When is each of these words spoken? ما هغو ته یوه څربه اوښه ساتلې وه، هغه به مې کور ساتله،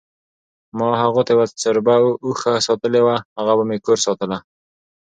ما 0.77 0.87
هغو 1.01 1.21
ته 1.25 1.31
یوه 1.35 1.45
څربه 1.61 1.95
اوښه 2.25 2.53
ساتلې 2.67 3.01
وه، 3.05 3.15
هغه 3.37 3.53
به 3.57 3.63
مې 3.69 3.77
کور 3.85 3.97
ساتله، 4.05 4.37